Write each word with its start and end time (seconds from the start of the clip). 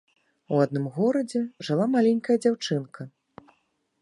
У 0.53 0.61
адным 0.65 0.87
горадзе 0.95 1.43
жыла 1.67 1.85
маленькая 1.97 2.37
дзяўчынка. 2.47 3.01